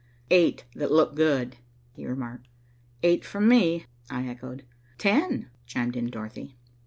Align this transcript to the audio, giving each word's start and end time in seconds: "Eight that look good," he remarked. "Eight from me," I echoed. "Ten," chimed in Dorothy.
"Eight 0.31 0.65
that 0.73 0.91
look 0.91 1.13
good," 1.13 1.57
he 1.91 2.07
remarked. 2.07 2.47
"Eight 3.03 3.23
from 3.23 3.47
me," 3.47 3.85
I 4.09 4.27
echoed. 4.27 4.65
"Ten," 4.97 5.51
chimed 5.67 5.95
in 5.95 6.07
Dorothy. 6.09 6.57